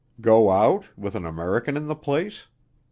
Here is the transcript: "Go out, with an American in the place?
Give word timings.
"Go 0.19 0.49
out, 0.49 0.85
with 0.97 1.13
an 1.13 1.27
American 1.27 1.77
in 1.77 1.85
the 1.85 1.95
place? 1.95 2.47